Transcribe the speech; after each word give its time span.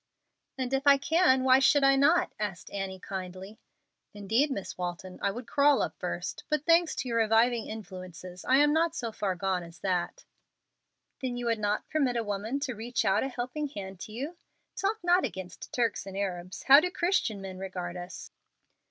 "And 0.57 0.73
if 0.73 0.87
I 0.87 0.97
can, 0.97 1.43
why 1.43 1.59
should 1.59 1.83
I 1.83 1.95
not?" 1.95 2.33
asked 2.39 2.71
Annie, 2.71 2.97
kindly. 2.99 3.59
"Indeed, 4.15 4.49
Miss 4.49 4.75
Walton, 4.75 5.19
I 5.21 5.29
would 5.29 5.45
crawl 5.45 5.83
up 5.83 5.95
first. 5.99 6.43
But 6.49 6.65
thanks 6.65 6.95
to 6.95 7.07
your 7.07 7.19
reviving 7.19 7.67
influences, 7.67 8.43
I 8.45 8.55
am 8.55 8.73
not 8.73 8.95
so 8.95 9.11
far 9.11 9.35
gone 9.35 9.61
as 9.61 9.77
that." 9.81 10.25
"Then 11.21 11.37
you 11.37 11.45
would 11.45 11.59
not 11.59 11.87
permit 11.91 12.17
a 12.17 12.23
woman 12.23 12.59
to 12.61 12.73
reach 12.73 13.05
out 13.05 13.21
a 13.21 13.27
helping 13.27 13.67
hand 13.67 13.99
to 13.99 14.11
you? 14.11 14.37
Talk 14.75 14.97
not 15.03 15.23
against 15.23 15.71
Turks 15.71 16.07
and 16.07 16.17
Arabs. 16.17 16.63
How 16.63 16.79
do 16.79 16.89
Christian 16.89 17.39
men 17.39 17.59
regard 17.59 17.95
us?" 17.95 18.31